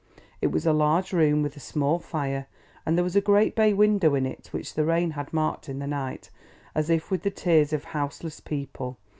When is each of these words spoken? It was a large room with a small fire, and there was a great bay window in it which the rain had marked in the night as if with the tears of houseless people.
It 0.41 0.47
was 0.47 0.65
a 0.65 0.73
large 0.73 1.13
room 1.13 1.43
with 1.43 1.55
a 1.55 1.59
small 1.59 1.99
fire, 1.99 2.47
and 2.87 2.97
there 2.97 3.03
was 3.03 3.15
a 3.15 3.21
great 3.21 3.55
bay 3.55 3.71
window 3.71 4.15
in 4.15 4.25
it 4.25 4.47
which 4.51 4.73
the 4.73 4.83
rain 4.83 5.11
had 5.11 5.31
marked 5.31 5.69
in 5.69 5.77
the 5.77 5.85
night 5.85 6.31
as 6.73 6.89
if 6.89 7.11
with 7.11 7.21
the 7.21 7.29
tears 7.29 7.71
of 7.71 7.83
houseless 7.83 8.39
people. 8.39 8.97